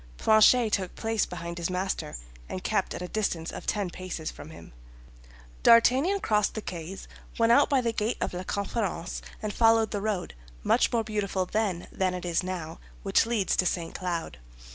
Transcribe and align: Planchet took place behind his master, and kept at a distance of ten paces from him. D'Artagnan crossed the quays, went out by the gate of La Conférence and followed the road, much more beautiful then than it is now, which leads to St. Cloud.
Planchet 0.17 0.71
took 0.73 0.95
place 0.95 1.27
behind 1.27 1.59
his 1.59 1.69
master, 1.69 2.15
and 2.49 2.63
kept 2.63 2.95
at 2.95 3.03
a 3.03 3.07
distance 3.07 3.51
of 3.51 3.67
ten 3.67 3.91
paces 3.91 4.31
from 4.31 4.49
him. 4.49 4.71
D'Artagnan 5.61 6.21
crossed 6.21 6.55
the 6.55 6.61
quays, 6.63 7.07
went 7.37 7.51
out 7.51 7.69
by 7.69 7.81
the 7.81 7.93
gate 7.93 8.17
of 8.19 8.33
La 8.33 8.41
Conférence 8.41 9.21
and 9.43 9.53
followed 9.53 9.91
the 9.91 10.01
road, 10.01 10.33
much 10.63 10.91
more 10.91 11.03
beautiful 11.03 11.45
then 11.45 11.87
than 11.91 12.15
it 12.15 12.25
is 12.25 12.41
now, 12.41 12.79
which 13.03 13.27
leads 13.27 13.55
to 13.57 13.65
St. 13.67 13.93
Cloud. 13.93 14.39